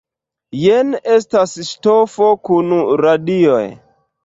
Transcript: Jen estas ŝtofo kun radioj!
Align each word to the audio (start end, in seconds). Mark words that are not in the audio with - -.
Jen 0.61 0.89
estas 1.17 1.53
ŝtofo 1.69 2.33
kun 2.51 2.75
radioj! 3.05 3.63